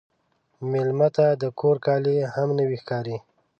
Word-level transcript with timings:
مېلمه 0.71 1.07
ته 1.15 1.25
د 1.41 1.43
کور 1.59 1.75
کالي 1.85 2.17
هم 2.35 2.49
نوی 2.59 2.77
ښکاري. 2.83 3.17